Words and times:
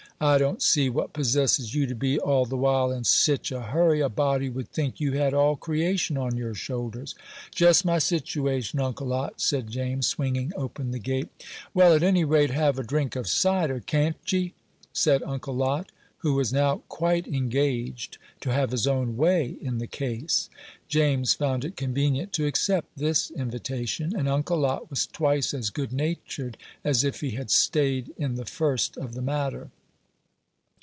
"I 0.23 0.37
don't 0.37 0.61
see 0.61 0.87
what 0.87 1.13
possesses 1.13 1.73
you 1.73 1.87
to 1.87 1.95
be 1.95 2.19
all 2.19 2.45
the 2.45 2.55
while 2.55 2.91
in 2.91 3.05
sich 3.05 3.51
a 3.51 3.59
hurry; 3.59 4.01
a 4.01 4.07
body 4.07 4.49
would 4.49 4.69
think 4.69 4.99
you 4.99 5.13
had 5.13 5.33
all 5.33 5.55
creation 5.55 6.15
on 6.15 6.37
your 6.37 6.53
shoulders." 6.53 7.15
"Just 7.55 7.85
my 7.85 7.97
situation, 7.97 8.79
Uncle 8.79 9.07
Lot," 9.07 9.41
said 9.41 9.71
James, 9.71 10.05
swinging 10.05 10.53
open 10.55 10.91
the 10.91 10.99
gate. 10.99 11.29
"Well, 11.73 11.95
at 11.95 12.03
any 12.03 12.23
rate, 12.23 12.51
have 12.51 12.77
a 12.77 12.83
drink 12.83 13.15
of 13.15 13.25
cider, 13.25 13.79
can't 13.79 14.15
ye?" 14.31 14.53
said 14.93 15.23
Uncle 15.23 15.55
Lot, 15.55 15.91
who 16.19 16.35
was 16.35 16.53
now 16.53 16.83
quite 16.87 17.25
engaged 17.25 18.19
to 18.41 18.53
have 18.53 18.69
his 18.73 18.85
own 18.85 19.17
way 19.17 19.55
in 19.59 19.79
the 19.79 19.87
case. 19.87 20.51
James 20.87 21.33
found 21.33 21.65
it 21.65 21.75
convenient 21.75 22.31
to 22.33 22.45
accept 22.45 22.89
this 22.95 23.31
invitation, 23.31 24.15
and 24.15 24.29
Uncle 24.29 24.59
Lot 24.59 24.87
was 24.91 25.07
twice 25.07 25.51
as 25.51 25.71
good 25.71 25.91
natured 25.91 26.57
as 26.83 27.03
if 27.03 27.21
he 27.21 27.31
had 27.31 27.49
staid 27.49 28.13
in 28.19 28.35
the 28.35 28.45
first 28.45 28.97
of 28.97 29.15
the 29.15 29.21
matter. 29.23 29.71